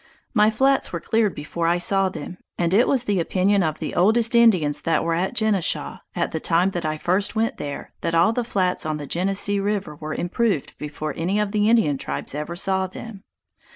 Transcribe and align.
My 0.33 0.49
flats 0.49 0.91
were 0.91 0.99
cleared 0.99 1.35
before 1.35 1.67
I 1.67 1.77
saw 1.77 2.09
them; 2.09 2.39
and 2.57 2.73
it 2.73 2.87
was 2.87 3.03
the 3.03 3.19
opinion 3.19 3.61
of 3.61 3.77
the 3.77 3.93
oldest 3.93 4.33
Indians 4.33 4.81
that 4.81 5.03
were 5.03 5.13
at 5.13 5.35
Genishau, 5.35 5.99
at 6.15 6.31
the 6.31 6.39
time 6.39 6.71
that 6.71 6.83
I 6.85 6.97
first 6.97 7.35
went 7.35 7.57
there, 7.57 7.93
that 8.01 8.15
all 8.15 8.33
the 8.33 8.43
flats 8.43 8.83
on 8.83 8.97
the 8.97 9.05
Genesee 9.05 9.59
river 9.59 9.95
were 9.95 10.15
improved 10.15 10.75
before 10.79 11.13
any 11.15 11.39
of 11.39 11.51
the 11.51 11.69
Indian 11.69 11.99
tribes 11.99 12.33
ever 12.33 12.55
saw 12.55 12.87
them. 12.87 13.21